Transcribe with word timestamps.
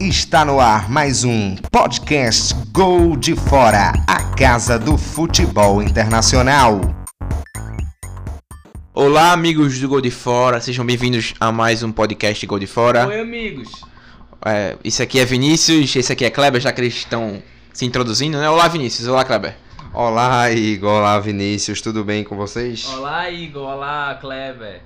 Está 0.00 0.46
no 0.46 0.58
ar 0.58 0.88
mais 0.88 1.24
um 1.24 1.54
podcast 1.70 2.54
Gol 2.72 3.18
de 3.18 3.36
Fora, 3.36 3.92
a 4.06 4.34
casa 4.34 4.78
do 4.78 4.96
futebol 4.96 5.82
internacional. 5.82 6.80
Olá, 8.94 9.32
amigos 9.32 9.78
do 9.78 9.86
Gol 9.86 10.00
de 10.00 10.10
Fora, 10.10 10.58
sejam 10.58 10.86
bem-vindos 10.86 11.34
a 11.38 11.52
mais 11.52 11.82
um 11.82 11.92
podcast 11.92 12.46
Gol 12.46 12.58
de 12.58 12.66
Fora. 12.66 13.08
Oi, 13.08 13.20
amigos. 13.20 13.84
É, 14.42 14.74
isso 14.82 15.02
aqui 15.02 15.20
é 15.20 15.24
Vinícius, 15.26 15.94
esse 15.94 16.10
aqui 16.10 16.24
é 16.24 16.30
Kleber, 16.30 16.62
já 16.62 16.72
que 16.72 16.80
eles 16.80 16.94
estão 16.94 17.42
se 17.70 17.84
introduzindo, 17.84 18.38
né? 18.38 18.48
Olá, 18.48 18.68
Vinícius. 18.68 19.06
Olá, 19.06 19.22
Kleber. 19.22 19.54
Olá, 19.92 20.50
Igor. 20.50 21.00
Olá, 21.00 21.20
Vinícius. 21.20 21.82
Tudo 21.82 22.02
bem 22.04 22.24
com 22.24 22.36
vocês? 22.36 22.86
Olá, 22.86 23.30
Igor. 23.30 23.68
Olá, 23.68 24.16
Kleber. 24.18 24.80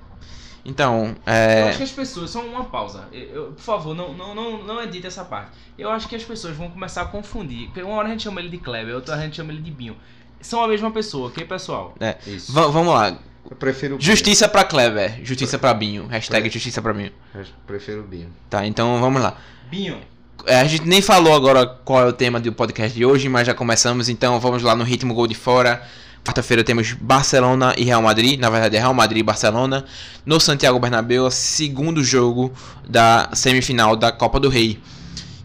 Então, 0.65 1.15
Eu 1.27 1.31
é. 1.33 1.63
acho 1.69 1.77
que 1.77 1.83
as 1.83 1.91
pessoas, 1.91 2.31
só 2.31 2.41
uma 2.41 2.63
pausa. 2.65 3.07
Eu- 3.13 3.21
eu- 3.35 3.43
por 3.51 3.61
favor, 3.61 3.93
não, 3.95 4.13
não, 4.13 4.33
não, 4.33 4.63
não 4.63 4.81
edite 4.81 5.05
essa 5.05 5.23
parte. 5.23 5.51
Eu 5.77 5.89
acho 5.91 6.07
que 6.09 6.15
as 6.15 6.23
pessoas 6.23 6.55
vão 6.57 6.69
começar 6.71 7.03
a 7.03 7.05
confundir. 7.05 7.67
Porque 7.67 7.83
uma 7.83 7.93
hora 7.95 8.07
a 8.07 8.11
gente 8.11 8.23
chama 8.23 8.39
ele 8.41 8.49
de 8.49 8.57
Kleber, 8.57 8.95
outra 8.95 9.13
hora 9.13 9.21
a 9.21 9.25
gente 9.25 9.35
chama 9.35 9.51
ele 9.53 9.61
de 9.61 9.69
Binho. 9.71 9.95
São 10.41 10.63
a 10.63 10.67
mesma 10.67 10.89
pessoa, 10.91 11.27
ok, 11.27 11.45
pessoal? 11.45 11.93
é. 11.99 12.17
Isso. 12.25 12.51
Va- 12.51 12.67
vamos 12.67 12.93
lá. 12.93 13.15
Eu 13.49 13.55
prefiro 13.57 13.95
o 13.97 14.01
Justiça 14.01 14.49
pra 14.49 14.63
Kleber, 14.63 15.19
justiça 15.23 15.59
pra 15.59 15.71
Binho. 15.71 16.07
Hashtag 16.07 16.49
justiça 16.49 16.81
pra 16.81 16.91
Binho. 16.93 17.11
Eu 17.35 17.45
prefiro 17.67 17.99
o 18.01 18.03
Binho. 18.03 18.29
Tá, 18.49 18.65
então 18.65 18.99
vamos 18.99 19.21
lá. 19.21 19.37
Binho. 19.69 19.99
É, 20.47 20.59
a 20.61 20.65
gente 20.65 20.85
nem 20.87 20.99
falou 21.01 21.33
agora 21.35 21.65
qual 21.65 22.01
é 22.01 22.05
o 22.07 22.13
tema 22.13 22.39
do 22.39 22.51
podcast 22.51 22.95
de 22.97 23.05
hoje, 23.05 23.29
mas 23.29 23.45
já 23.47 23.53
começamos, 23.53 24.09
então 24.09 24.39
vamos 24.39 24.63
lá 24.63 24.75
no 24.75 24.83
ritmo 24.83 25.13
gol 25.13 25.27
de 25.27 25.35
fora. 25.35 25.83
Quarta-feira 26.25 26.63
temos 26.63 26.93
Barcelona 26.93 27.75
e 27.77 27.83
Real 27.83 28.01
Madrid, 28.01 28.39
na 28.39 28.49
verdade 28.49 28.75
é 28.75 28.79
Real 28.79 28.95
Madrid 28.95 29.19
e 29.19 29.23
Barcelona, 29.23 29.85
no 30.25 30.39
Santiago 30.39 30.79
Bernabéu, 30.79 31.29
segundo 31.29 32.03
jogo 32.03 32.51
da 32.89 33.29
semifinal 33.33 33.95
da 33.95 34.11
Copa 34.11 34.39
do 34.39 34.49
Rei. 34.49 34.81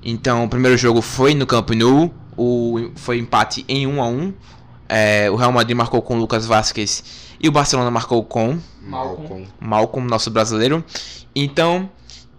Então, 0.02 0.44
o 0.44 0.48
primeiro 0.48 0.78
jogo 0.78 1.02
foi 1.02 1.34
no 1.34 1.46
Camp 1.46 1.68
Nou, 1.70 2.10
o, 2.34 2.90
foi 2.96 3.18
empate 3.18 3.62
em 3.68 3.86
1 3.86 4.02
a 4.02 4.08
1 4.08 4.34
É, 4.88 5.30
o 5.30 5.36
Real 5.36 5.52
Madrid 5.52 5.76
marcou 5.76 6.00
com 6.00 6.18
Lucas 6.18 6.46
Vasquez 6.46 7.04
e 7.38 7.46
o 7.46 7.52
Barcelona 7.52 7.90
marcou 7.90 8.24
com 8.24 8.58
Malcolm. 8.80 9.46
Malcolm, 9.60 10.08
nosso 10.08 10.30
brasileiro. 10.30 10.82
Então, 11.36 11.90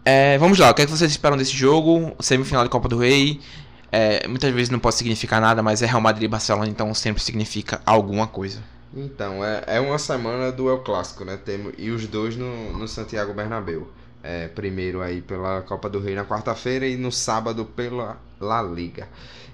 é, 0.03 0.37
vamos 0.39 0.57
lá. 0.57 0.71
O 0.71 0.73
que, 0.73 0.81
é 0.81 0.85
que 0.85 0.91
vocês 0.91 1.11
esperam 1.11 1.37
desse 1.37 1.55
jogo? 1.55 2.11
Semifinal 2.19 2.63
de 2.63 2.69
Copa 2.69 2.89
do 2.89 2.97
Rei. 2.97 3.39
É, 3.91 4.25
muitas 4.27 4.53
vezes 4.53 4.69
não 4.69 4.79
pode 4.79 4.95
significar 4.95 5.41
nada, 5.41 5.61
mas 5.61 5.81
é 5.81 5.85
Real 5.85 5.99
Madrid 5.99 6.23
e 6.23 6.27
Barcelona, 6.27 6.69
então 6.69 6.93
sempre 6.93 7.21
significa 7.21 7.81
alguma 7.85 8.25
coisa. 8.25 8.61
Então, 8.95 9.43
é, 9.43 9.63
é 9.67 9.79
uma 9.79 9.97
semana 9.97 10.51
do 10.51 10.69
El 10.69 10.79
Clássico, 10.79 11.25
né? 11.25 11.37
Temos, 11.37 11.73
e 11.77 11.89
os 11.89 12.07
dois 12.07 12.35
no, 12.35 12.77
no 12.77 12.87
Santiago 12.87 13.33
Bernabéu. 13.33 13.87
É, 14.23 14.47
primeiro 14.47 15.01
aí 15.01 15.19
pela 15.19 15.61
Copa 15.63 15.89
do 15.89 15.99
Rei 15.99 16.13
na 16.13 16.23
quarta-feira 16.23 16.85
e 16.85 16.95
no 16.95 17.11
sábado 17.11 17.65
pela 17.65 18.17
La 18.39 18.61
Liga. 18.61 19.07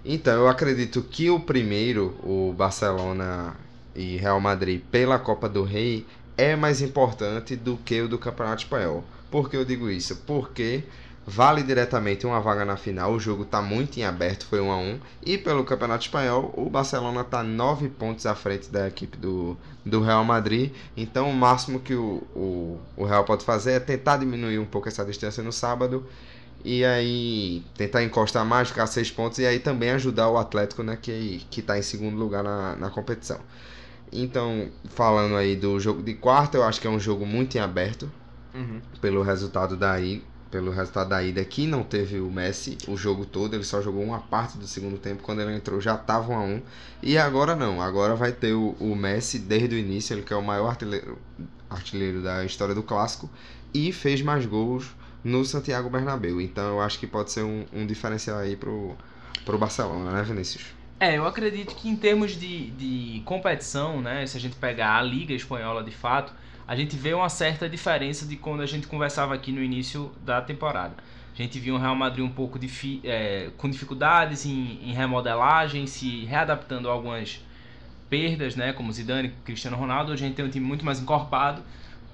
Então, 0.03 0.33
eu 0.33 0.47
acredito 0.47 1.01
que 1.01 1.29
o 1.29 1.39
primeiro, 1.39 2.15
o 2.23 2.53
Barcelona 2.55 3.55
e 3.95 4.17
Real 4.17 4.39
Madrid 4.39 4.81
pela 4.91 5.17
Copa 5.17 5.47
do 5.47 5.63
Rei, 5.63 6.05
é 6.37 6.55
mais 6.55 6.81
importante 6.81 7.55
do 7.55 7.77
que 7.77 8.01
o 8.01 8.07
do 8.07 8.17
Campeonato 8.17 8.63
Espanhol. 8.63 9.03
Por 9.31 9.49
que 9.49 9.57
eu 9.57 9.65
digo 9.65 9.89
isso? 9.89 10.15
Porque 10.25 10.83
vale 11.29 11.61
diretamente 11.61 12.25
uma 12.25 12.39
vaga 12.39 12.63
na 12.63 12.77
final, 12.77 13.11
o 13.11 13.19
jogo 13.19 13.43
está 13.43 13.61
muito 13.61 13.99
em 13.99 14.05
aberto, 14.05 14.45
foi 14.45 14.61
1 14.61 14.71
a 14.71 14.77
1 14.77 14.99
e 15.25 15.37
pelo 15.37 15.65
Campeonato 15.65 16.05
Espanhol, 16.05 16.53
o 16.55 16.69
Barcelona 16.69 17.19
está 17.19 17.43
9 17.43 17.89
pontos 17.89 18.25
à 18.25 18.33
frente 18.33 18.69
da 18.69 18.87
equipe 18.87 19.17
do, 19.17 19.57
do 19.85 20.01
Real 20.01 20.23
Madrid, 20.23 20.71
então 20.95 21.29
o 21.29 21.33
máximo 21.33 21.81
que 21.81 21.93
o, 21.93 22.23
o, 22.33 22.79
o 22.95 23.03
Real 23.03 23.25
pode 23.25 23.43
fazer 23.43 23.73
é 23.73 23.79
tentar 23.81 24.15
diminuir 24.15 24.57
um 24.57 24.65
pouco 24.65 24.87
essa 24.87 25.03
distância 25.03 25.43
no 25.43 25.51
sábado. 25.51 26.05
E 26.65 26.83
aí 26.83 27.63
tentar 27.77 28.03
encostar 28.03 28.43
mais, 28.43 28.69
ficar 28.69 28.87
6 28.87 29.11
pontos. 29.11 29.37
E 29.37 29.45
aí 29.45 29.59
também 29.59 29.91
ajudar 29.91 30.27
o 30.27 30.37
Atlético, 30.37 30.81
né, 30.81 30.97
que 30.99 31.45
que 31.51 31.59
está 31.59 31.77
em 31.77 31.83
segundo 31.83 32.17
lugar 32.17 32.43
na, 32.43 32.75
na 32.75 32.89
competição. 32.89 33.39
Então, 34.11 34.69
falando 34.89 35.35
aí 35.35 35.55
do 35.55 35.79
jogo 35.79 36.01
de 36.01 36.15
quarta, 36.15 36.57
eu 36.57 36.63
acho 36.63 36.81
que 36.81 36.87
é 36.87 36.89
um 36.89 36.99
jogo 36.99 37.25
muito 37.25 37.55
em 37.57 37.59
aberto, 37.59 38.11
pelo 38.99 39.21
resultado 39.21 39.77
daí, 39.77 40.23
pelo 40.49 40.71
resultado 40.71 41.09
da 41.09 41.21
ida 41.21 41.43
que 41.43 41.67
não 41.67 41.83
teve 41.83 42.19
o 42.19 42.31
Messi 42.31 42.77
o 42.87 42.95
jogo 42.95 43.25
todo, 43.25 43.53
ele 43.53 43.63
só 43.63 43.81
jogou 43.81 44.03
uma 44.03 44.19
parte 44.19 44.57
do 44.57 44.67
segundo 44.67 44.97
tempo, 44.97 45.23
quando 45.23 45.41
ele 45.41 45.55
entrou 45.55 45.79
já 45.81 45.97
tava 45.97 46.31
1 46.31 46.35
a 46.35 46.41
1 46.41 46.61
e 47.03 47.17
agora 47.17 47.55
não, 47.55 47.81
agora 47.81 48.15
vai 48.15 48.31
ter 48.31 48.53
o, 48.53 48.75
o 48.79 48.95
Messi 48.95 49.39
desde 49.39 49.75
o 49.75 49.77
início, 49.77 50.13
ele 50.13 50.23
que 50.23 50.33
é 50.33 50.37
o 50.37 50.43
maior 50.43 50.69
artilheiro, 50.69 51.17
artilheiro 51.69 52.21
da 52.21 52.45
história 52.45 52.73
do 52.73 52.83
clássico 52.83 53.29
e 53.73 53.91
fez 53.91 54.21
mais 54.21 54.45
gols 54.45 54.95
no 55.23 55.43
Santiago 55.43 55.89
Bernabéu, 55.89 56.39
então 56.39 56.63
eu 56.75 56.81
acho 56.81 56.99
que 56.99 57.07
pode 57.07 57.31
ser 57.31 57.43
um, 57.43 57.65
um 57.73 57.85
diferencial 57.85 58.37
aí 58.39 58.55
pro, 58.55 58.95
pro 59.45 59.57
Barcelona, 59.57 60.11
né 60.11 60.23
Vinícius? 60.23 60.77
É, 60.99 61.17
eu 61.17 61.27
acredito 61.27 61.75
que 61.75 61.87
em 61.87 61.95
termos 61.95 62.31
de, 62.31 62.71
de 62.71 63.21
competição, 63.23 64.01
né, 64.01 64.25
se 64.25 64.35
a 64.35 64.39
gente 64.39 64.55
pegar 64.55 64.97
a 64.97 65.01
Liga 65.01 65.33
Espanhola 65.33 65.83
de 65.83 65.91
fato, 65.91 66.33
a 66.67 66.75
gente 66.75 66.97
vê 66.97 67.13
uma 67.13 67.29
certa 67.29 67.69
diferença 67.69 68.25
de 68.25 68.35
quando 68.35 68.61
a 68.61 68.65
gente 68.65 68.87
conversava 68.87 69.33
aqui 69.33 69.53
no 69.53 69.63
início 69.63 70.11
da 70.25 70.41
temporada. 70.41 70.95
A 71.33 71.41
gente 71.41 71.57
viu 71.59 71.75
um 71.75 71.77
Real 71.77 71.95
Madrid 71.95 72.25
um 72.25 72.29
pouco 72.29 72.59
difi 72.59 72.99
é, 73.05 73.51
com 73.57 73.69
dificuldades 73.69 74.45
em, 74.45 74.79
em 74.83 74.91
remodelagem, 74.91 75.87
se 75.87 76.25
readaptando 76.25 76.89
a 76.89 76.91
algumas 76.91 77.39
perdas, 78.09 78.55
né, 78.55 78.73
como 78.73 78.91
Zidane, 78.91 79.29
Cristiano 79.45 79.77
Ronaldo. 79.77 80.11
Hoje 80.11 80.25
a 80.25 80.27
gente 80.27 80.35
tem 80.35 80.43
um 80.43 80.49
time 80.49 80.65
muito 80.65 80.83
mais 80.83 80.99
encorpado. 80.99 81.61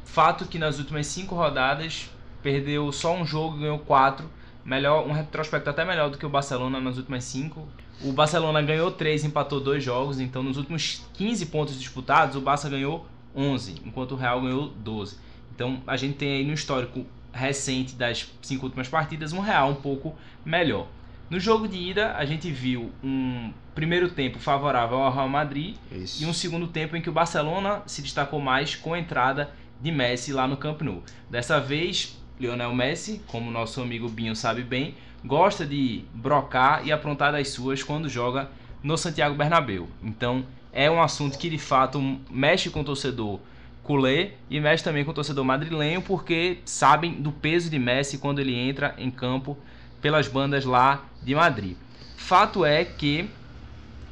Fato 0.06 0.46
que 0.46 0.60
nas 0.60 0.78
últimas 0.78 1.08
cinco 1.08 1.34
rodadas 1.34 2.12
perdeu 2.44 2.92
só 2.92 3.16
um 3.16 3.26
jogo, 3.26 3.58
ganhou 3.58 3.80
quatro. 3.80 4.30
Melhor, 4.64 5.08
um 5.08 5.12
retrospecto 5.12 5.70
até 5.70 5.84
melhor 5.84 6.10
do 6.10 6.18
que 6.18 6.26
o 6.26 6.30
Barcelona 6.30 6.80
nas 6.80 6.98
últimas 6.98 7.24
cinco. 7.24 7.68
O 8.02 8.12
Barcelona 8.12 8.62
ganhou 8.62 8.92
3, 8.92 9.24
empatou 9.24 9.60
dois 9.60 9.84
jogos, 9.84 10.20
então 10.20 10.44
nos 10.44 10.58
últimos 10.58 11.02
15 11.14 11.46
pontos 11.48 11.80
disputados, 11.80 12.36
o 12.36 12.42
Barça 12.42 12.70
ganhou 12.70 13.06
11, 13.36 13.82
enquanto 13.86 14.14
o 14.14 14.16
Real 14.16 14.42
ganhou 14.42 14.70
12. 14.70 15.18
Então 15.56 15.82
a 15.86 15.96
gente 15.98 16.16
tem 16.16 16.34
aí 16.34 16.46
no 16.46 16.54
histórico 16.54 17.06
recente 17.32 17.96
das 17.96 18.32
cinco 18.42 18.66
últimas 18.66 18.88
partidas 18.88 19.34
um 19.34 19.40
Real 19.40 19.70
um 19.70 19.76
pouco 19.76 20.16
melhor. 20.46 20.88
No 21.30 21.40
jogo 21.40 21.68
de 21.68 21.78
ida, 21.78 22.16
a 22.16 22.26
gente 22.26 22.52
viu 22.52 22.92
um 23.04 23.52
primeiro 23.74 24.10
tempo 24.10 24.38
favorável 24.38 24.98
ao 25.00 25.12
Real 25.12 25.28
Madrid 25.28 25.76
Isso. 25.92 26.22
e 26.22 26.28
um 26.28 26.34
segundo 26.34 26.68
tempo 26.68 26.96
em 26.96 27.02
que 27.02 27.10
o 27.10 27.14
Barcelona 27.14 27.82
se 27.88 28.02
destacou 28.02 28.40
mais 28.40 28.76
com 28.76 28.94
a 28.94 29.00
entrada 29.00 29.52
de 29.82 29.92
Messi 29.92 30.32
lá 30.32 30.48
no 30.48 30.58
Camp 30.58 30.82
Nou. 30.82 31.02
Dessa 31.30 31.60
vez, 31.60 32.20
Lionel 32.40 32.76
Messi, 32.76 33.22
como 33.28 33.50
nosso 33.50 33.82
amigo 33.82 34.08
Binho 34.10 34.36
sabe 34.36 34.62
bem, 34.64 34.96
gosta 35.26 35.66
de 35.66 36.04
brocar 36.14 36.86
e 36.86 36.92
aprontar 36.92 37.32
das 37.32 37.50
suas 37.50 37.82
quando 37.82 38.08
joga 38.08 38.50
no 38.84 38.98
Santiago 38.98 39.36
Bernabéu. 39.36 39.88
Então, 40.04 40.46
é 40.74 40.90
um 40.90 41.02
assunto 41.02 41.38
que 41.38 41.50
de 41.50 41.58
fato 41.58 42.02
mexe 42.30 42.70
com 42.70 42.82
o 42.82 42.84
torcedor 42.84 43.40
culé 43.84 44.32
e 44.50 44.60
mexe 44.60 44.84
também 44.84 45.04
com 45.04 45.12
o 45.12 45.14
torcedor 45.14 45.44
madrilenho, 45.44 46.02
porque 46.02 46.60
sabem 46.66 47.14
do 47.14 47.32
peso 47.32 47.70
de 47.70 47.78
Messi 47.78 48.18
quando 48.18 48.40
ele 48.40 48.56
entra 48.56 48.96
em 48.98 49.12
campo 49.12 49.58
pelas 50.02 50.28
bandas 50.28 50.66
lá 50.66 51.04
de 51.22 51.36
Madrid. 51.36 51.76
Fato 52.18 52.66
é 52.66 52.84
que 52.84 53.30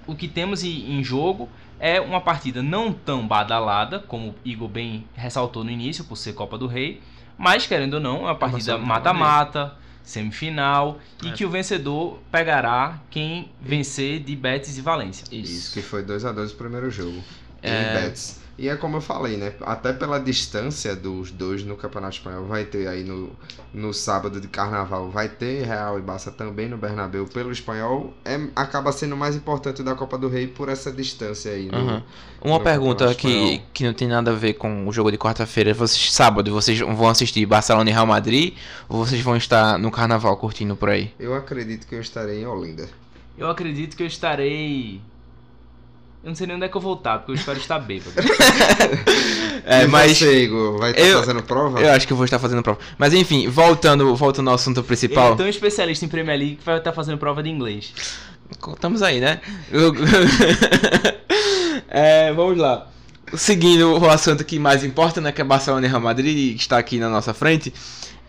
o 0.06 0.16
que 0.16 0.28
temos 0.28 0.64
em 0.64 1.04
jogo 1.04 1.50
é 1.80 2.00
uma 2.00 2.22
partida 2.22 2.62
não 2.62 2.94
tão 2.94 3.28
badalada, 3.28 4.00
como 4.00 4.30
o 4.30 4.36
Igor 4.46 4.68
bem 4.68 5.06
ressaltou 5.16 5.64
no 5.64 5.72
início, 5.72 6.04
por 6.04 6.16
ser 6.16 6.34
Copa 6.34 6.58
do 6.58 6.68
Rei, 6.68 7.02
mas 7.38 7.66
querendo 7.66 7.96
ou 7.96 8.00
não, 8.00 8.18
é 8.18 8.32
uma 8.32 8.36
partida 8.36 8.78
Barcelona 8.78 8.86
mata-mata, 8.86 9.76
semifinal, 10.04 11.00
e 11.24 11.30
É. 11.30 11.32
que 11.32 11.46
o 11.46 11.50
vencedor 11.50 12.20
pegará 12.32 13.00
quem 13.10 13.52
vencer 13.62 14.20
de 14.20 14.36
Betis 14.36 14.78
e 14.78 14.82
Valência. 14.82 15.26
Isso, 15.32 15.74
que 15.74 15.82
foi 15.82 16.04
2 16.04 16.26
a 16.26 16.32
2 16.32 16.52
o 16.52 16.56
primeiro 16.56 16.90
jogo. 16.90 17.24
É. 17.62 17.70
Em 18.00 18.02
Betis. 18.04 18.42
E 18.58 18.70
é 18.70 18.76
como 18.76 18.98
eu 18.98 19.02
falei, 19.02 19.38
né? 19.38 19.54
Até 19.62 19.92
pela 19.92 20.20
distância 20.20 20.96
dos 20.96 21.32
dois 21.32 21.64
no 21.64 21.76
Campeonato 21.76 22.18
Espanhol, 22.18 22.46
vai 22.46 22.64
ter 22.64 22.88
aí 22.88 23.04
no, 23.04 23.32
no 23.74 23.92
sábado 23.92 24.40
de 24.40 24.48
carnaval, 24.48 25.10
vai 25.10 25.28
ter 25.30 25.66
Real 25.66 25.98
e 25.98 26.02
Barça 26.02 26.32
também 26.32 26.70
no 26.70 26.78
Bernabéu 26.78 27.26
pelo 27.26 27.52
espanhol. 27.52 28.14
É, 28.24 28.40
acaba 28.56 28.92
sendo 28.92 29.18
mais 29.18 29.36
importante 29.36 29.82
da 29.82 29.96
Copa 29.96 30.16
do 30.16 30.28
Rei 30.28 30.46
por 30.46 30.70
essa 30.70 30.92
distância 30.92 31.52
aí. 31.52 31.72
no- 31.72 31.78
Uhum. 31.80 32.04
Uma 32.44 32.58
no 32.60 32.64
pergunta 32.64 33.16
que, 33.16 33.64
que 33.74 33.84
não 33.84 33.94
tem 33.96 34.08
nada 34.08 34.30
a 34.30 34.36
ver 34.36 34.54
com 34.54 34.88
o 34.88 34.92
jogo 34.92 35.10
de 35.12 35.18
quarta-feira. 35.18 35.74
Vocês, 35.74 36.14
sábado, 36.14 36.52
vocês 36.52 36.78
vão 36.80 37.08
assistir 37.10 37.44
Barcelona 37.48 37.90
e 37.90 37.94
Real 37.94 38.06
Madrid 38.06 38.54
ou 38.88 39.04
vocês 39.04 39.22
vão 39.22 39.36
estar 39.38 39.80
no 39.80 39.90
carnaval 39.90 40.38
curtindo 40.38 40.76
por 40.76 40.90
aí? 40.90 41.12
Eu 41.20 41.34
acredito 41.34 41.88
que 41.88 41.96
eu 41.96 42.02
estarei 42.02 42.42
em 42.42 42.46
Olinda. 42.46 42.88
Eu 43.38 43.50
acredito 43.50 43.96
que 43.98 44.04
eu 44.04 44.08
estarei. 44.08 45.02
Eu 46.24 46.28
não 46.30 46.36
sei 46.36 46.46
nem 46.46 46.56
onde 46.56 46.66
é 46.66 46.70
que 46.70 46.78
eu 46.78 46.82
vou 46.82 46.94
estar, 46.94 47.18
porque 47.20 47.32
eu 47.32 47.36
espero 47.36 47.58
estar 47.58 47.80
bêbado. 47.80 48.12
É, 49.64 49.86
mas 49.86 50.18
você, 50.18 50.44
Igor, 50.46 50.80
vai 50.80 50.90
estar 50.90 51.04
eu- 51.04 51.20
fazendo 51.20 51.44
prova? 51.44 51.80
eu 51.80 51.92
acho 51.92 52.08
que 52.08 52.12
eu 52.14 52.18
vou 52.18 52.26
estar 52.26 52.40
fazendo 52.40 52.64
prova. 52.64 52.80
Mas 52.98 53.14
enfim, 53.14 53.48
voltando, 53.48 54.16
voltando 54.16 54.50
ao 54.50 54.56
assunto 54.56 54.80
Ele 54.80 54.88
principal. 54.88 55.34
é 55.34 55.36
tão 55.36 55.48
especialista 55.48 56.04
em 56.04 56.08
Premier 56.08 56.38
League 56.38 56.56
que 56.56 56.66
vai 56.66 56.80
estar 56.80 56.92
fazendo 56.92 57.18
prova 57.20 57.44
de 57.44 57.50
inglês. 57.50 57.94
Estamos 58.74 59.04
aí, 59.04 59.20
né? 59.20 59.40
Eu- 59.72 59.94
É, 61.88 62.32
vamos 62.34 62.58
lá. 62.58 62.88
Seguindo 63.34 64.00
o 64.00 64.10
assunto 64.10 64.44
que 64.44 64.58
mais 64.60 64.84
importa, 64.84 65.22
né? 65.22 65.32
Que 65.32 65.42
é 65.42 65.44
Barcelona 65.44 65.86
e 65.86 65.90
Real 65.90 66.02
Madrid, 66.02 66.56
que 66.56 66.62
está 66.62 66.78
aqui 66.78 66.98
na 66.98 67.10
nossa 67.10 67.34
frente. 67.34 67.74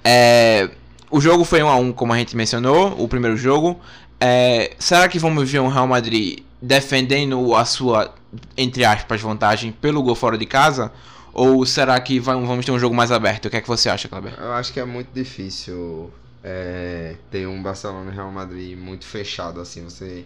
É, 0.04 0.68
o 1.10 1.20
jogo 1.20 1.44
foi 1.44 1.62
1 1.62 1.68
a 1.68 1.76
1 1.76 1.92
como 1.92 2.12
a 2.12 2.18
gente 2.18 2.36
mencionou, 2.36 2.94
o 3.02 3.08
primeiro 3.08 3.36
jogo. 3.36 3.80
É, 4.20 4.72
será 4.78 5.08
que 5.08 5.18
vamos 5.18 5.50
ver 5.50 5.60
um 5.60 5.68
Real 5.68 5.86
Madrid 5.86 6.40
defendendo 6.62 7.54
a 7.56 7.64
sua, 7.64 8.14
entre 8.56 8.84
aspas, 8.84 9.20
vantagem 9.20 9.72
pelo 9.72 10.02
gol 10.02 10.14
fora 10.14 10.38
de 10.38 10.46
casa? 10.46 10.92
Ou 11.34 11.66
será 11.66 12.00
que 12.00 12.20
vamos 12.20 12.64
ter 12.64 12.70
um 12.70 12.78
jogo 12.78 12.94
mais 12.94 13.10
aberto? 13.10 13.46
O 13.46 13.50
que 13.50 13.56
é 13.56 13.60
que 13.60 13.68
você 13.68 13.88
acha, 13.88 14.08
Kleber? 14.08 14.34
Eu 14.38 14.52
acho 14.52 14.72
que 14.72 14.78
é 14.78 14.84
muito 14.84 15.08
difícil 15.12 16.10
é, 16.44 17.16
ter 17.30 17.48
um 17.48 17.62
Barcelona 17.62 18.12
e 18.12 18.14
Real 18.14 18.30
Madrid 18.30 18.78
muito 18.78 19.04
fechado 19.04 19.60
assim. 19.60 19.82
Você 19.82 20.24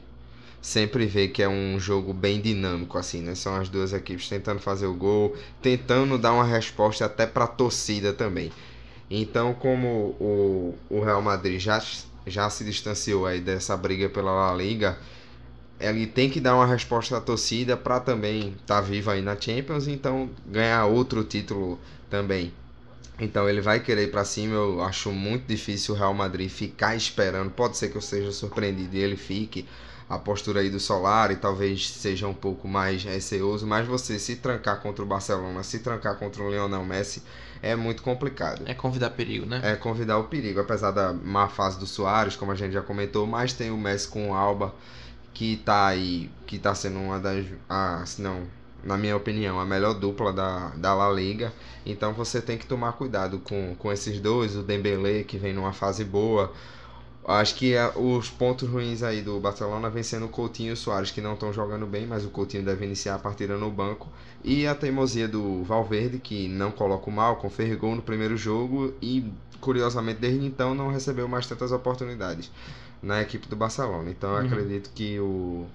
sempre 0.60 1.06
vê 1.06 1.28
que 1.28 1.42
é 1.42 1.48
um 1.48 1.78
jogo 1.78 2.12
bem 2.12 2.40
dinâmico 2.40 2.98
assim, 2.98 3.22
né? 3.22 3.36
São 3.36 3.54
as 3.54 3.68
duas 3.68 3.92
equipes 3.92 4.28
tentando 4.28 4.60
fazer 4.60 4.86
o 4.86 4.94
gol, 4.94 5.36
tentando 5.62 6.18
dar 6.18 6.32
uma 6.32 6.44
resposta 6.44 7.04
até 7.04 7.24
para 7.24 7.44
a 7.44 7.48
torcida 7.48 8.12
também. 8.12 8.50
Então, 9.08 9.54
como 9.54 10.16
o, 10.18 10.74
o 10.90 11.00
Real 11.00 11.22
Madrid 11.22 11.60
já, 11.60 11.80
já 12.26 12.50
se 12.50 12.64
distanciou 12.64 13.26
aí 13.26 13.40
dessa 13.40 13.76
briga 13.76 14.08
pela 14.08 14.32
La 14.32 14.56
Liga, 14.56 14.98
ele 15.78 16.06
tem 16.06 16.30
que 16.30 16.40
dar 16.40 16.54
uma 16.54 16.66
resposta 16.66 17.16
à 17.16 17.20
torcida 17.20 17.76
para 17.76 18.00
também 18.00 18.54
estar 18.60 18.76
tá 18.76 18.80
vivo 18.80 19.10
aí 19.10 19.20
na 19.20 19.38
Champions, 19.38 19.86
então 19.86 20.30
ganhar 20.46 20.86
outro 20.86 21.22
título 21.22 21.78
também. 22.08 22.52
Então 23.18 23.48
ele 23.48 23.60
vai 23.60 23.80
querer 23.80 24.04
ir 24.04 24.10
para 24.10 24.24
cima. 24.24 24.54
Eu 24.54 24.82
acho 24.82 25.10
muito 25.10 25.46
difícil 25.46 25.94
o 25.94 25.98
Real 25.98 26.12
Madrid 26.12 26.50
ficar 26.50 26.94
esperando. 26.94 27.50
Pode 27.50 27.76
ser 27.76 27.88
que 27.88 27.96
eu 27.96 28.02
seja 28.02 28.30
surpreendido 28.32 28.94
e 28.94 29.00
ele 29.00 29.16
fique. 29.16 29.66
A 30.08 30.18
postura 30.18 30.60
aí 30.60 30.70
do 30.70 30.78
Solar 30.78 31.32
e 31.32 31.36
talvez 31.36 31.90
seja 31.90 32.28
um 32.28 32.34
pouco 32.34 32.68
mais 32.68 33.02
receoso, 33.02 33.66
mas 33.66 33.88
você 33.88 34.20
se 34.20 34.36
trancar 34.36 34.80
contra 34.80 35.02
o 35.02 35.06
Barcelona, 35.06 35.64
se 35.64 35.80
trancar 35.80 36.16
contra 36.16 36.44
o 36.44 36.48
Lionel 36.48 36.84
Messi 36.84 37.24
é 37.60 37.74
muito 37.74 38.04
complicado. 38.04 38.62
É 38.66 38.74
convidar 38.74 39.10
perigo, 39.10 39.46
né? 39.46 39.60
É 39.64 39.74
convidar 39.74 40.18
o 40.18 40.24
perigo, 40.24 40.60
apesar 40.60 40.92
da 40.92 41.12
má 41.12 41.48
fase 41.48 41.80
do 41.80 41.86
Soares, 41.86 42.36
como 42.36 42.52
a 42.52 42.54
gente 42.54 42.72
já 42.72 42.82
comentou, 42.82 43.26
mas 43.26 43.52
tem 43.52 43.72
o 43.72 43.76
Messi 43.76 44.06
com 44.06 44.30
o 44.30 44.34
Alba 44.34 44.72
que 45.36 45.58
tá 45.58 45.88
aí, 45.88 46.30
que 46.46 46.58
tá 46.58 46.74
sendo 46.74 46.98
uma 46.98 47.20
das, 47.20 47.44
ah, 47.68 48.02
se 48.06 48.22
não, 48.22 48.44
na 48.82 48.96
minha 48.96 49.14
opinião, 49.14 49.60
a 49.60 49.66
melhor 49.66 49.92
dupla 49.92 50.32
da, 50.32 50.70
da 50.70 50.94
La 50.94 51.12
Liga. 51.12 51.52
Então 51.84 52.14
você 52.14 52.40
tem 52.40 52.56
que 52.56 52.64
tomar 52.64 52.92
cuidado 52.92 53.38
com, 53.40 53.76
com 53.78 53.92
esses 53.92 54.18
dois, 54.18 54.56
o 54.56 54.62
Dembélé 54.62 55.24
que 55.24 55.36
vem 55.36 55.52
numa 55.52 55.74
fase 55.74 56.04
boa. 56.04 56.50
Acho 57.22 57.54
que 57.54 57.74
é, 57.74 57.92
os 57.96 58.30
pontos 58.30 58.66
ruins 58.66 59.02
aí 59.02 59.20
do 59.20 59.38
Barcelona 59.38 59.90
vem 59.90 60.02
sendo 60.02 60.24
o 60.24 60.30
Coutinho 60.30 60.70
e 60.70 60.72
o 60.72 60.76
Soares, 60.76 61.10
que 61.10 61.20
não 61.20 61.34
estão 61.34 61.52
jogando 61.52 61.84
bem, 61.84 62.06
mas 62.06 62.24
o 62.24 62.30
Coutinho 62.30 62.64
deve 62.64 62.86
iniciar 62.86 63.16
a 63.16 63.18
partida 63.18 63.58
no 63.58 63.70
banco. 63.70 64.08
E 64.42 64.66
a 64.66 64.74
teimosia 64.74 65.28
do 65.28 65.62
Valverde, 65.64 66.18
que 66.18 66.48
não 66.48 66.70
coloca 66.70 67.10
o 67.10 67.12
mal, 67.12 67.36
confere 67.36 67.76
gol 67.76 67.94
no 67.94 68.00
primeiro 68.00 68.38
jogo 68.38 68.94
e, 69.02 69.30
curiosamente, 69.60 70.18
desde 70.18 70.46
então 70.46 70.74
não 70.74 70.90
recebeu 70.90 71.28
mais 71.28 71.46
tantas 71.46 71.72
oportunidades 71.72 72.50
na 73.02 73.20
equipe 73.20 73.48
do 73.48 73.56
Barcelona. 73.56 74.10
Então 74.10 74.30
eu 74.30 74.40
uhum. 74.40 74.46
acredito 74.46 74.90
que 74.94 75.18
o 75.20 75.66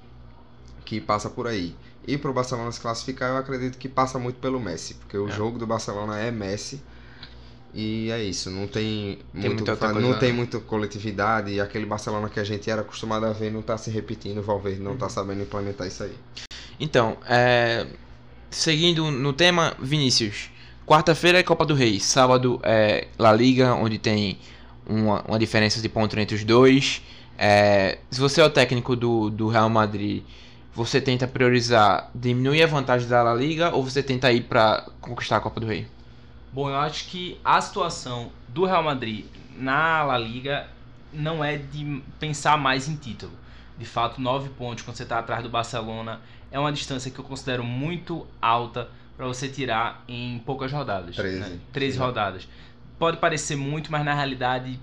que 0.85 0.99
passa 0.99 1.29
por 1.29 1.47
aí. 1.47 1.75
E 2.05 2.17
para 2.17 2.31
o 2.31 2.33
Barcelona 2.33 2.71
se 2.71 2.81
classificar, 2.81 3.29
eu 3.29 3.37
acredito 3.37 3.77
que 3.77 3.87
passa 3.87 4.17
muito 4.17 4.37
pelo 4.37 4.59
Messi, 4.59 4.95
porque 4.95 5.17
o 5.17 5.29
é. 5.29 5.31
jogo 5.31 5.57
do 5.57 5.67
Barcelona 5.67 6.19
é 6.19 6.31
Messi. 6.31 6.81
E 7.73 8.11
é 8.11 8.21
isso, 8.21 8.49
não 8.49 8.67
tem, 8.67 9.19
tem 9.33 9.49
muito, 9.49 10.01
não 10.01 10.19
tem 10.19 10.33
muita 10.33 10.59
coletividade 10.59 11.51
e 11.51 11.61
aquele 11.61 11.85
Barcelona 11.85 12.27
que 12.27 12.37
a 12.37 12.43
gente 12.43 12.69
era 12.69 12.81
acostumado 12.81 13.25
a 13.25 13.31
ver 13.31 13.49
não 13.49 13.61
está 13.61 13.77
se 13.77 13.89
repetindo, 13.89 14.39
o 14.39 14.43
Valverde 14.43 14.81
não 14.81 14.93
está 14.93 15.05
uhum. 15.05 15.09
sabendo 15.09 15.41
implementar 15.43 15.87
isso 15.87 16.03
aí. 16.03 16.13
Então, 16.77 17.15
é... 17.25 17.87
seguindo 18.49 19.09
no 19.09 19.31
tema, 19.31 19.73
Vinícius, 19.79 20.49
quarta-feira 20.85 21.39
é 21.39 21.43
Copa 21.43 21.65
do 21.65 21.73
Rei, 21.73 21.97
sábado 22.01 22.59
é 22.61 23.07
La 23.17 23.31
Liga, 23.31 23.73
onde 23.73 23.97
tem 23.97 24.37
uma, 24.91 25.21
uma 25.21 25.39
diferença 25.39 25.81
de 25.81 25.89
ponto 25.89 26.19
entre 26.19 26.35
os 26.35 26.43
dois. 26.43 27.01
É, 27.37 27.97
se 28.09 28.19
você 28.19 28.41
é 28.41 28.45
o 28.45 28.49
técnico 28.49 28.95
do, 28.95 29.29
do 29.29 29.47
Real 29.47 29.69
Madrid, 29.69 30.23
você 30.73 31.01
tenta 31.01 31.27
priorizar 31.27 32.09
diminuir 32.13 32.63
a 32.63 32.67
vantagem 32.67 33.07
da 33.07 33.23
La 33.23 33.33
Liga 33.33 33.73
ou 33.73 33.83
você 33.83 34.03
tenta 34.03 34.31
ir 34.31 34.43
para 34.43 34.87
conquistar 34.99 35.37
a 35.37 35.39
Copa 35.39 35.59
do 35.59 35.67
Rei? 35.67 35.87
Bom, 36.53 36.69
eu 36.69 36.75
acho 36.75 37.07
que 37.07 37.39
a 37.43 37.59
situação 37.61 38.31
do 38.47 38.65
Real 38.65 38.83
Madrid 38.83 39.25
na 39.57 40.03
La 40.03 40.17
Liga 40.17 40.67
não 41.13 41.43
é 41.43 41.57
de 41.57 42.01
pensar 42.19 42.57
mais 42.57 42.87
em 42.87 42.95
título. 42.95 43.31
De 43.77 43.85
fato, 43.85 44.21
nove 44.21 44.49
pontos 44.49 44.83
quando 44.83 44.97
você 44.97 45.03
está 45.03 45.19
atrás 45.19 45.41
do 45.41 45.49
Barcelona 45.49 46.21
é 46.51 46.59
uma 46.59 46.71
distância 46.71 47.09
que 47.09 47.17
eu 47.17 47.23
considero 47.25 47.63
muito 47.63 48.27
alta 48.41 48.89
para 49.17 49.25
você 49.25 49.47
tirar 49.47 50.03
em 50.07 50.39
poucas 50.45 50.71
rodadas. 50.71 51.15
13. 51.15 51.39
Né? 51.39 51.59
13 51.71 51.97
rodadas 51.97 52.47
pode 53.01 53.17
parecer 53.17 53.55
muito, 53.55 53.91
mas 53.91 54.05
na 54.05 54.13
realidade 54.13 54.79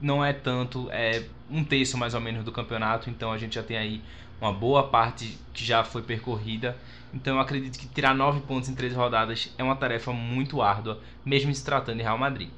não 0.00 0.24
é 0.24 0.32
tanto. 0.32 0.88
É 0.92 1.24
um 1.50 1.64
terço 1.64 1.98
mais 1.98 2.14
ou 2.14 2.20
menos 2.20 2.44
do 2.44 2.52
campeonato, 2.52 3.10
então 3.10 3.32
a 3.32 3.36
gente 3.36 3.56
já 3.56 3.64
tem 3.64 3.76
aí 3.76 4.00
uma 4.40 4.52
boa 4.52 4.86
parte 4.86 5.36
que 5.52 5.64
já 5.64 5.82
foi 5.82 6.02
percorrida. 6.02 6.76
Então 7.12 7.34
eu 7.34 7.40
acredito 7.40 7.76
que 7.76 7.88
tirar 7.88 8.14
9 8.14 8.42
pontos 8.42 8.68
em 8.68 8.76
13 8.76 8.94
rodadas 8.94 9.52
é 9.58 9.64
uma 9.64 9.74
tarefa 9.74 10.12
muito 10.12 10.62
árdua, 10.62 11.00
mesmo 11.24 11.52
se 11.52 11.64
tratando 11.64 11.96
de 11.96 12.04
Real 12.04 12.16
Madrid. 12.16 12.48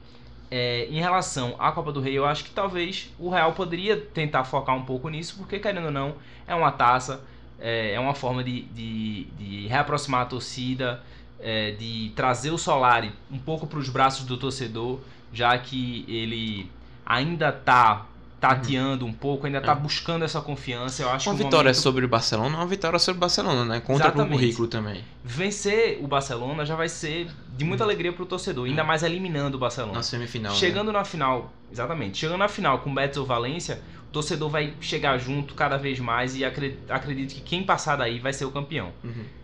É, 0.50 0.86
em 0.90 1.00
relação 1.00 1.56
à 1.58 1.72
Copa 1.72 1.92
do 1.92 2.00
Rei, 2.00 2.18
eu 2.18 2.26
acho 2.26 2.44
que 2.44 2.50
talvez 2.50 3.10
o 3.18 3.30
Real 3.30 3.54
poderia 3.54 3.96
tentar 3.96 4.44
focar 4.44 4.76
um 4.76 4.82
pouco 4.82 5.08
nisso, 5.08 5.34
porque 5.38 5.58
querendo 5.58 5.86
ou 5.86 5.90
não, 5.90 6.16
é 6.46 6.54
uma 6.54 6.72
taça, 6.72 7.24
é, 7.58 7.94
é 7.94 8.00
uma 8.00 8.14
forma 8.14 8.44
de, 8.44 8.64
de, 8.64 9.24
de 9.38 9.66
reaproximar 9.66 10.22
a 10.22 10.26
torcida, 10.26 11.02
é, 11.42 11.72
de 11.72 12.12
trazer 12.14 12.50
o 12.50 12.58
Solari 12.58 13.12
um 13.30 13.38
pouco 13.38 13.66
para 13.66 13.78
os 13.78 13.88
braços 13.88 14.24
do 14.24 14.36
torcedor, 14.36 15.00
já 15.32 15.56
que 15.58 16.04
ele 16.08 16.70
ainda 17.04 17.48
está 17.48 18.06
tateando 18.40 19.04
um 19.04 19.12
pouco, 19.12 19.44
ainda 19.46 19.58
está 19.58 19.72
é. 19.72 19.74
buscando 19.74 20.24
essa 20.24 20.40
confiança. 20.40 21.02
Eu 21.02 21.10
acho 21.10 21.28
uma 21.28 21.36
vitória 21.36 21.58
momento... 21.58 21.74
sobre 21.74 22.04
o 22.06 22.08
Barcelona, 22.08 22.56
uma 22.56 22.66
vitória 22.66 22.98
sobre 22.98 23.18
o 23.18 23.20
Barcelona, 23.20 23.64
né? 23.66 23.80
Conta 23.80 24.10
para 24.10 24.24
o 24.24 24.28
currículo 24.28 24.66
também. 24.66 25.04
Vencer 25.22 25.98
o 26.02 26.06
Barcelona 26.06 26.64
já 26.64 26.74
vai 26.74 26.88
ser 26.88 27.28
de 27.56 27.64
muita 27.64 27.84
alegria 27.84 28.12
para 28.12 28.22
o 28.22 28.26
torcedor, 28.26 28.66
ainda 28.66 28.82
mais 28.82 29.02
eliminando 29.02 29.58
o 29.58 29.60
Barcelona. 29.60 29.94
Na 29.94 30.02
semifinal. 30.02 30.54
Chegando 30.54 30.90
né? 30.90 30.98
na 30.98 31.04
final, 31.04 31.52
exatamente. 31.70 32.16
Chegando 32.16 32.38
na 32.38 32.48
final 32.48 32.78
com 32.78 32.94
Betis 32.94 33.18
ou 33.18 33.26
Valência, 33.26 33.82
o 34.08 34.12
torcedor 34.12 34.48
vai 34.48 34.72
chegar 34.80 35.18
junto 35.18 35.54
cada 35.54 35.76
vez 35.76 36.00
mais 36.00 36.34
e 36.34 36.42
acredito 36.42 37.34
que 37.34 37.42
quem 37.42 37.62
passar 37.62 37.96
daí 37.96 38.18
vai 38.18 38.32
ser 38.32 38.46
o 38.46 38.50
campeão. 38.50 38.90
Uhum 39.04 39.39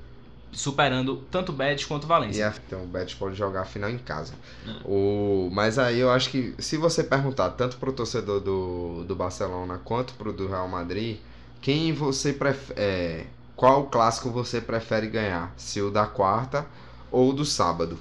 superando 0.56 1.16
tanto 1.30 1.52
o 1.52 1.54
Betis 1.54 1.84
quanto 1.84 2.04
o 2.04 2.06
Valência. 2.06 2.40
então 2.66 2.82
o 2.82 2.86
Betis 2.86 3.14
pode 3.14 3.36
jogar 3.36 3.60
a 3.60 3.64
final 3.66 3.90
em 3.90 3.98
casa. 3.98 4.32
É. 4.66 4.70
O, 4.86 5.50
mas 5.52 5.78
aí 5.78 6.00
eu 6.00 6.10
acho 6.10 6.30
que 6.30 6.54
se 6.58 6.78
você 6.78 7.04
perguntar 7.04 7.50
tanto 7.50 7.76
pro 7.76 7.92
torcedor 7.92 8.40
do, 8.40 9.04
do 9.04 9.14
Barcelona 9.14 9.78
quanto 9.84 10.14
pro 10.14 10.32
do 10.32 10.48
Real 10.48 10.66
Madrid, 10.66 11.18
quem 11.60 11.92
você 11.92 12.32
prefere, 12.32 12.80
é, 12.80 13.26
qual 13.54 13.84
clássico 13.84 14.30
você 14.30 14.58
prefere 14.58 15.08
ganhar? 15.08 15.52
Se 15.58 15.80
o 15.82 15.90
da 15.90 16.06
quarta 16.06 16.66
ou 17.10 17.34
do 17.34 17.44
sábado? 17.44 17.98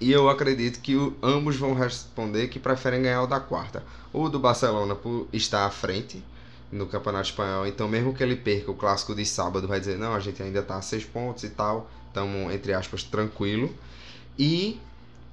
E 0.00 0.10
eu 0.10 0.28
acredito 0.28 0.80
que 0.80 0.96
o, 0.96 1.16
ambos 1.22 1.56
vão 1.56 1.74
responder 1.74 2.48
que 2.48 2.58
preferem 2.58 3.02
ganhar 3.02 3.22
o 3.22 3.26
da 3.28 3.38
quarta. 3.38 3.84
O 4.12 4.28
do 4.28 4.40
Barcelona 4.40 4.96
por 4.96 5.28
estar 5.32 5.64
à 5.64 5.70
frente 5.70 6.24
no 6.70 6.86
Campeonato 6.86 7.28
Espanhol. 7.28 7.66
Então, 7.66 7.88
mesmo 7.88 8.14
que 8.14 8.22
ele 8.22 8.36
perca 8.36 8.70
o 8.70 8.74
clássico 8.74 9.14
de 9.14 9.24
sábado, 9.24 9.66
vai 9.66 9.80
dizer: 9.80 9.98
não, 9.98 10.14
a 10.14 10.20
gente 10.20 10.42
ainda 10.42 10.62
tá 10.62 10.76
a 10.76 10.82
seis 10.82 11.04
pontos 11.04 11.44
e 11.44 11.50
tal, 11.50 11.90
estamos, 12.08 12.52
entre 12.52 12.72
aspas, 12.72 13.02
tranquilo. 13.02 13.74
E 14.38 14.80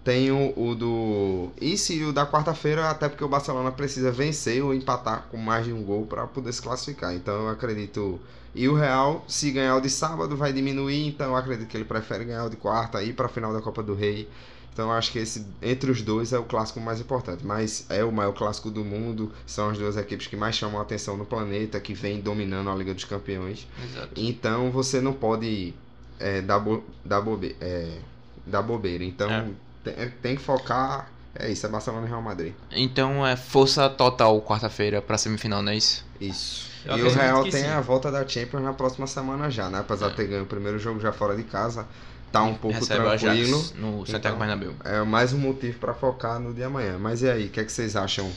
tem 0.04 0.32
o, 0.32 0.54
o, 0.56 0.75
do. 0.75 1.50
E 1.60 1.77
se 1.77 2.04
o 2.04 2.13
da 2.13 2.25
quarta-feira, 2.25 2.89
até 2.89 3.10
porque 3.10 3.24
o 3.24 3.27
Barcelona 3.27 3.72
precisa 3.72 4.12
vencer 4.12 4.63
ou 4.63 4.74
empatar 4.74 5.27
com 5.30 5.38
mais 5.38 5.65
de 5.65 5.74
um 5.74 5.84
gol 5.84 6.06
para 6.06 6.27
poder 6.27 6.54
se 6.54 6.62
classificar. 6.62 7.13
Então, 7.13 7.34
eu 7.34 7.50
acredito. 7.50 8.20
E 8.54 8.70
o 8.70 8.75
Real, 8.75 9.25
se 9.27 9.51
ganhar 9.51 9.75
o 9.75 9.82
de 9.82 9.89
sábado, 9.89 10.38
vai 10.38 10.54
diminuir. 10.54 11.08
Então, 11.08 11.32
eu 11.32 11.36
acredito 11.36 11.68
que 11.68 11.75
ele 11.75 11.84
prefere 11.84 12.24
ganhar 12.24 12.46
o 12.46 12.50
de 12.50 12.56
quarta, 12.56 13.04
ir 13.04 13.13
para 13.13 13.25
a 13.25 13.30
final 13.30 13.51
da 13.51 13.62
Copa 13.62 13.84
do 13.84 13.94
Rei 13.94 14.30
então 14.75 14.91
acho 14.91 15.13
que 15.13 15.20
esse 15.20 15.48
entre 15.62 15.89
os 15.89 16.01
dois 16.01 16.34
é 16.34 16.38
o 16.38 16.44
clássico 16.44 16.82
mais 16.82 17.00
importante. 17.00 17.46
Mas 17.46 17.86
é 17.89 18.03
o 18.03 18.12
maior 18.12 18.34
clássico 18.34 18.70
do 18.70 18.84
mundo. 18.84 19.32
São 19.48 19.70
as 19.70 19.77
duas 19.77 19.96
equipes 19.96 20.27
que 20.27 20.36
mais 20.36 20.53
chamam 20.53 20.79
a 20.79 20.84
atenção 20.84 21.15
no 21.15 21.25
planeta, 21.25 21.79
que 21.79 21.94
vem 21.94 22.20
dominando 22.20 22.70
a 22.70 22.75
Liga 22.75 22.94
dos 22.94 23.05
Campeões. 23.05 23.65
Exato. 23.82 24.10
Então 24.17 24.70
você 24.72 25.00
não 25.00 25.13
pode 25.13 25.74
é, 26.20 26.41
dar, 26.41 26.60
bo, 26.60 26.84
dar, 27.05 27.22
bobe, 27.22 27.55
é, 27.62 28.00
dar 28.46 28.62
bobeira. 28.62 29.05
Então 29.05 29.32
é. 29.32 29.48
tem, 29.82 30.10
tem 30.22 30.36
que 30.36 30.41
focar. 30.41 31.10
É 31.34 31.50
isso, 31.50 31.65
é 31.65 31.70
Barcelona 31.70 32.05
e 32.05 32.10
Real 32.10 32.22
Madrid. 32.22 32.53
Então 32.72 33.25
é 33.25 33.38
força 33.38 33.89
total 33.89 34.41
quarta-feira 34.41 35.01
para 35.01 35.17
semifinal, 35.17 35.62
não 35.62 35.72
é 35.72 35.77
isso? 35.77 36.05
Isso. 36.20 36.70
Eu 36.86 36.98
e 36.98 37.03
o 37.03 37.10
Real 37.13 37.44
tem 37.44 37.63
sim. 37.63 37.67
a 37.67 37.79
volta 37.79 38.12
da 38.12 38.27
Champions 38.27 38.62
na 38.62 38.74
próxima 38.74 39.08
semana 39.08 39.50
já, 39.50 39.70
né? 39.70 39.79
Apesar 39.79 40.08
é. 40.08 40.10
de 40.10 40.15
ter 40.17 40.27
ganho 40.27 40.44
o 40.44 40.48
primeiro 40.48 40.77
jogo 40.77 41.00
já 41.00 41.13
fora 41.13 41.36
de 41.36 41.44
casa 41.44 41.88
tá 42.36 42.44
um 42.44 42.54
pouco 42.54 42.77
Recebe 42.77 43.18
tranquilo. 43.18 43.58
no 43.75 44.06
Santiago 44.06 44.36
então, 44.36 44.38
Bernabéu. 44.38 44.74
É 44.84 45.01
mais 45.04 45.32
um 45.32 45.38
motivo 45.38 45.80
para 45.80 45.94
focar 45.94 46.38
no 46.38 46.54
de 46.54 46.63
amanhã. 46.63 46.98
Mas 47.00 47.22
e 47.22 47.30
aí, 47.30 47.46
o 47.46 47.50
que, 47.50 47.62
é 47.62 47.63
que 47.63 47.72
vocês 47.72 47.96
acham? 47.96 48.30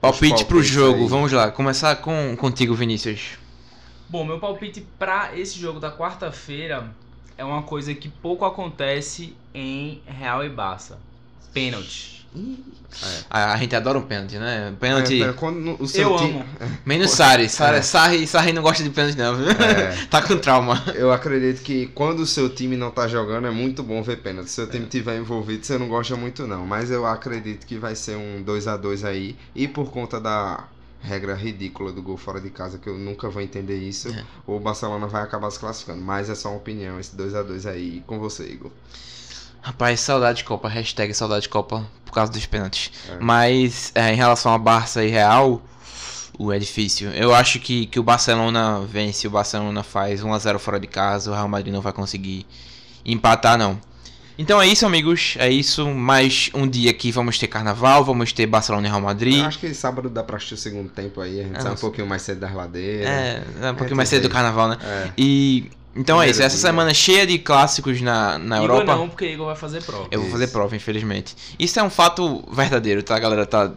Palpite 0.00 0.44
pro 0.46 0.60
jogo, 0.60 1.02
aí? 1.02 1.08
vamos 1.08 1.30
lá. 1.30 1.48
Começar 1.52 1.94
com 1.96 2.36
contigo, 2.36 2.74
Vinícius. 2.74 3.38
Bom, 4.08 4.24
meu 4.24 4.40
palpite 4.40 4.84
para 4.98 5.38
esse 5.38 5.56
jogo 5.56 5.78
da 5.78 5.92
quarta-feira 5.92 6.90
é 7.38 7.44
uma 7.44 7.62
coisa 7.62 7.94
que 7.94 8.08
pouco 8.08 8.44
acontece 8.44 9.36
em 9.54 10.02
Real 10.04 10.44
e 10.44 10.48
Barça. 10.48 10.98
Pênalti. 11.52 12.10
A, 13.28 13.52
a 13.52 13.56
gente 13.56 13.74
adora 13.74 13.98
um 13.98 14.02
pênalti, 14.02 14.36
né? 14.36 14.72
Pênalti. 14.78 15.22
É, 15.22 15.32
quando 15.32 15.58
no- 15.58 15.76
o 15.80 15.86
seu 15.86 16.10
Eu 16.10 16.16
time- 16.16 16.30
amo. 16.40 16.44
Menos 16.86 17.10
Sari. 17.12 17.48
Sari, 17.48 17.78
É. 17.78 17.82
Sarri, 17.82 18.26
Sarri 18.26 18.52
não 18.52 18.62
gosta 18.62 18.82
de 18.82 18.90
pênalti, 18.90 19.16
não? 19.16 19.34
É. 19.48 20.06
tá 20.10 20.22
com 20.22 20.36
trauma. 20.38 20.82
Eu 20.94 21.12
acredito 21.12 21.62
que 21.62 21.86
quando 21.88 22.20
o 22.20 22.26
seu 22.26 22.48
time 22.48 22.76
não 22.76 22.90
tá 22.90 23.06
jogando 23.08 23.46
é 23.46 23.50
muito 23.50 23.82
bom 23.82 24.02
ver 24.02 24.16
pênalti. 24.18 24.48
Se 24.48 24.60
o 24.60 24.64
seu 24.64 24.70
time 24.70 24.86
tiver 24.86 25.16
envolvido, 25.18 25.64
você 25.64 25.76
não 25.78 25.88
gosta 25.88 26.16
muito 26.16 26.46
não. 26.46 26.66
Mas 26.66 26.90
eu 26.90 27.04
acredito 27.06 27.64
que 27.66 27.76
vai 27.78 27.94
ser 27.96 28.16
um 28.16 28.42
2 28.42 28.66
a 28.68 28.76
2 28.76 29.04
aí. 29.04 29.36
E 29.54 29.66
por 29.68 29.90
conta 29.90 30.20
da 30.20 30.64
regra 31.00 31.34
ridícula 31.34 31.90
do 31.92 32.02
gol 32.02 32.16
fora 32.16 32.40
de 32.40 32.50
casa, 32.50 32.76
que 32.78 32.88
eu 32.88 32.98
nunca 32.98 33.28
vou 33.28 33.40
entender 33.40 33.78
isso, 33.78 34.08
É. 34.08 34.22
o 34.46 34.58
Barcelona 34.60 35.06
vai 35.06 35.22
acabar 35.22 35.50
se 35.50 35.58
classificando. 35.58 36.02
Mas 36.02 36.28
é 36.28 36.34
só 36.34 36.50
uma 36.50 36.58
opinião, 36.58 37.00
esse 37.00 37.16
2 37.16 37.34
a 37.34 37.42
2 37.42 37.66
aí. 37.66 37.96
E 37.98 38.00
com 38.06 38.18
você, 38.18 38.44
Igor. 38.44 38.70
Rapaz, 39.62 40.00
saudade 40.00 40.38
de 40.38 40.44
Copa. 40.44 40.68
Hashtag 40.68 41.12
saudade 41.14 41.42
de 41.42 41.48
Copa 41.48 41.86
por 42.04 42.12
causa 42.12 42.32
dos 42.32 42.44
pênaltis. 42.46 42.90
É. 43.08 43.16
Mas 43.20 43.92
é, 43.94 44.12
em 44.12 44.16
relação 44.16 44.52
a 44.52 44.58
Barça 44.58 45.04
e 45.04 45.08
Real, 45.10 45.62
o 46.38 46.52
é 46.52 46.58
difícil. 46.58 47.10
Eu 47.10 47.34
acho 47.34 47.60
que, 47.60 47.86
que 47.86 48.00
o 48.00 48.02
Barcelona 48.02 48.80
vence, 48.80 49.26
o 49.26 49.30
Barcelona 49.30 49.82
faz 49.82 50.22
1x0 50.22 50.58
fora 50.58 50.80
de 50.80 50.86
casa, 50.86 51.30
o 51.30 51.34
Real 51.34 51.48
Madrid 51.48 51.72
não 51.72 51.80
vai 51.82 51.92
conseguir 51.92 52.46
empatar, 53.04 53.58
não. 53.58 53.78
Então 54.38 54.60
é 54.60 54.66
isso, 54.66 54.86
amigos. 54.86 55.34
É 55.38 55.50
isso. 55.50 55.86
Mais 55.90 56.50
um 56.54 56.66
dia 56.66 56.94
que 56.94 57.12
vamos 57.12 57.38
ter 57.38 57.46
carnaval, 57.46 58.02
vamos 58.02 58.32
ter 58.32 58.46
Barcelona 58.46 58.86
e 58.86 58.90
Real 58.90 59.02
Madrid. 59.02 59.38
Eu 59.38 59.44
acho 59.44 59.58
que 59.58 59.74
sábado 59.74 60.08
dá 60.08 60.22
pra 60.24 60.36
assistir 60.36 60.54
o 60.54 60.56
segundo 60.56 60.88
tempo 60.88 61.20
aí. 61.20 61.40
A 61.40 61.42
gente 61.42 61.56
É, 61.58 61.60
sai 61.60 61.72
um 61.72 61.76
pouquinho 61.76 62.06
mais 62.06 62.22
cedo 62.22 62.40
das 62.40 62.54
ladeiras. 62.54 63.06
É, 63.06 63.42
é 63.60 63.70
um 63.70 63.74
pouquinho 63.74 63.94
É, 63.94 63.96
mais 63.96 64.08
cedo 64.08 64.22
do 64.22 64.30
carnaval, 64.30 64.68
né? 64.68 64.78
É. 64.82 65.10
E. 65.18 65.70
Então 65.94 66.22
é 66.22 66.30
isso. 66.30 66.40
Essa 66.42 66.56
semana 66.56 66.94
cheia 66.94 67.26
de 67.26 67.38
clássicos 67.38 68.00
na, 68.00 68.38
na 68.38 68.58
Igor 68.62 68.70
Europa. 68.76 68.94
não, 68.96 69.08
porque 69.08 69.26
Igor 69.26 69.46
vai 69.46 69.56
fazer 69.56 69.82
prova. 69.82 70.06
Eu 70.10 70.20
vou 70.20 70.28
Isso. 70.28 70.38
fazer 70.38 70.46
prova, 70.48 70.76
infelizmente. 70.76 71.34
Isso 71.58 71.80
é 71.80 71.82
um 71.82 71.90
fato 71.90 72.44
verdadeiro, 72.52 73.02
tá? 73.02 73.16
A 73.16 73.18
galera 73.18 73.44
tá, 73.44 73.72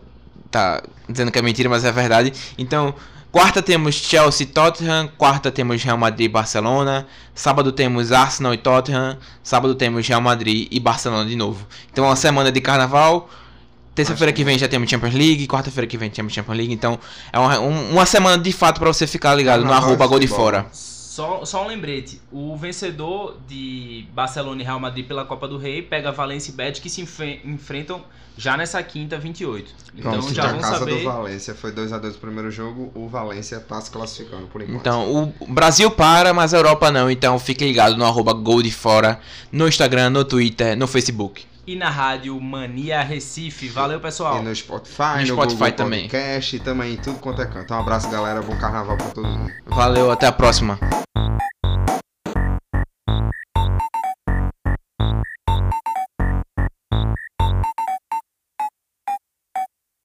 tá 0.51 0.83
dizendo 1.09 1.31
que 1.31 1.39
é 1.39 1.41
mentira, 1.41 1.67
mas 1.69 1.83
é 1.83 1.91
verdade. 1.91 2.31
Então, 2.55 2.93
quarta 3.31 3.63
temos 3.63 3.95
Chelsea 3.95 4.43
e 4.45 4.47
Tottenham, 4.47 5.09
quarta 5.17 5.51
temos 5.51 5.81
Real 5.83 5.97
Madrid 5.97 6.25
e 6.25 6.29
Barcelona, 6.29 7.07
sábado 7.33 7.71
temos 7.71 8.11
Arsenal 8.11 8.53
e 8.53 8.57
Tottenham, 8.57 9.17
sábado 9.41 9.73
temos 9.73 10.07
Real 10.07 10.21
Madrid 10.21 10.67
e 10.69 10.79
Barcelona 10.79 11.27
de 11.27 11.35
novo. 11.35 11.65
Então, 11.91 12.05
uma 12.05 12.15
semana 12.15 12.51
de 12.51 12.61
carnaval. 12.61 13.27
Terça-feira 13.95 14.31
que 14.33 14.43
vem 14.43 14.57
já 14.57 14.67
temos 14.67 14.89
Champions 14.89 15.13
League, 15.13 15.45
quarta-feira 15.47 15.85
que 15.87 15.97
vem 15.97 16.09
temos 16.09 16.33
Champions 16.33 16.57
League, 16.57 16.73
então 16.73 16.99
é 17.31 17.37
uma, 17.37 17.59
um- 17.59 17.91
uma 17.91 18.05
semana 18.07 18.39
de 18.41 18.51
fato 18.51 18.79
pra 18.79 18.91
você 18.91 19.05
ficar 19.05 19.35
ligado 19.35 19.59
no 19.61 19.65
Carnaval 19.67 19.89
arroba 19.89 20.05
e 20.05 20.07
gol 20.07 20.19
de 20.19 20.27
fora. 20.27 20.65
Só, 21.13 21.45
só 21.45 21.63
um 21.63 21.67
lembrete: 21.67 22.19
o 22.31 22.57
vencedor 22.57 23.37
de 23.47 24.07
Barcelona 24.15 24.63
e 24.63 24.65
Real 24.65 24.79
Madrid 24.79 25.05
pela 25.05 25.23
Copa 25.23 25.47
do 25.47 25.59
Rei 25.59 25.79
pega 25.79 26.11
Valência 26.11 26.49
e 26.51 26.55
Bet 26.55 26.81
que 26.81 26.89
se 26.89 27.01
enfre- 27.01 27.39
enfrentam 27.45 28.03
já 28.35 28.57
nessa 28.57 28.81
quinta, 28.81 29.15
28. 29.19 29.75
Então 29.95 30.11
Pronto, 30.13 30.33
já 30.33 30.45
Na 30.45 30.51
vão 30.53 30.61
casa 30.61 30.85
do. 30.87 31.03
Valência 31.03 31.53
foi 31.53 31.71
2 31.71 31.93
a 31.93 31.99
2 31.99 32.15
o 32.15 32.17
primeiro 32.17 32.49
jogo, 32.49 32.91
o 32.95 33.07
Valência 33.07 33.59
tá 33.59 33.79
se 33.79 33.91
classificando 33.91 34.47
por 34.47 34.59
enquanto. 34.63 34.79
Então, 34.79 35.31
o 35.39 35.53
Brasil 35.53 35.91
para, 35.91 36.33
mas 36.33 36.51
a 36.51 36.57
Europa 36.57 36.89
não. 36.91 37.11
Então, 37.11 37.37
fique 37.37 37.63
ligado 37.63 37.95
no 37.95 38.05
arroba 38.05 38.33
Gol 38.33 38.63
de 38.63 38.71
Fora, 38.71 39.19
no 39.51 39.67
Instagram, 39.67 40.09
no 40.09 40.25
Twitter, 40.25 40.75
no 40.75 40.87
Facebook. 40.87 41.45
E 41.65 41.75
na 41.77 41.89
rádio 41.89 42.39
Mania 42.41 43.01
Recife. 43.01 43.69
Valeu, 43.69 43.99
pessoal. 43.99 44.39
E 44.39 44.43
no 44.43 44.53
Spotify, 44.53 45.01
No 45.01 45.19
no, 45.19 45.25
Spotify 45.27 45.57
Google 45.57 45.71
também. 45.71 46.01
Podcast, 46.09 46.59
também 46.59 46.93
em 46.93 46.97
tudo 46.97 47.19
quanto 47.19 47.41
é 47.41 47.45
canto. 47.45 47.73
Um 47.73 47.77
abraço, 47.79 48.09
galera. 48.09 48.41
Bom 48.41 48.57
carnaval 48.57 48.97
pra 48.97 49.07
todo 49.07 49.27
mundo. 49.27 49.51
Valeu, 49.67 50.11
até 50.11 50.27
a 50.27 50.31
próxima. 50.31 50.77